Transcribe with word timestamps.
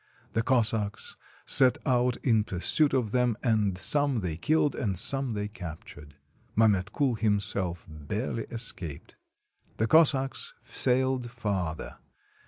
The 0.33 0.41
Cossacks 0.41 1.15
set 1.45 1.77
out 1.85 2.17
in 2.25 2.43
pursuit 2.43 2.91
of 2.91 3.11
them, 3.11 3.37
and 3.43 3.77
some 3.77 4.21
they 4.21 4.35
killed, 4.35 4.73
and 4.73 4.97
some 4.97 5.33
they 5.33 5.47
captured. 5.47 6.15
Mametkul 6.57 7.19
himself 7.19 7.85
barely 7.87 8.45
escaped. 8.45 9.15
The 9.77 9.85
Cossacks 9.85 10.55
sailed 10.63 11.29
farther. 11.29 11.99